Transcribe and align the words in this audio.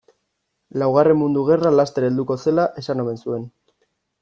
Laugarren 0.83 1.19
mundu 1.19 1.43
gerra 1.51 1.73
laster 1.81 2.07
helduko 2.09 2.39
zela 2.47 2.67
esan 2.85 3.07
omen 3.07 3.23
zuen. 3.27 3.49